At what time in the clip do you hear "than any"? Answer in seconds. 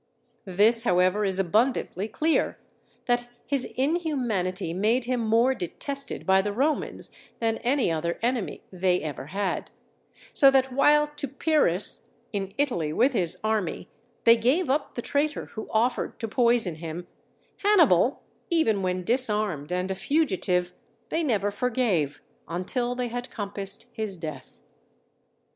7.39-7.91